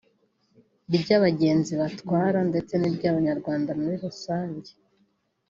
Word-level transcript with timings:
iry’abagenzi 0.95 1.71
batwara 1.81 2.39
ndetse 2.49 2.73
n’iry’abanyarwanda 2.77 3.71
muri 3.79 3.95
rusange 4.03 4.69